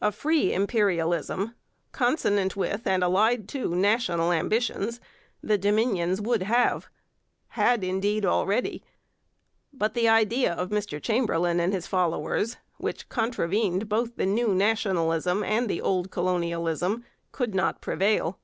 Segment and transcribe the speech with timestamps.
[0.00, 1.56] A free imperialism,
[1.90, 5.00] consonant with and allied to national ambitions,
[5.42, 6.86] the Dominions would have,
[7.48, 8.84] had indeed already,
[9.72, 15.42] but the idea of Mr Chamberlain and his followers, which contravened both the new nationalism
[15.42, 18.38] and the old colonialism, could not prevail.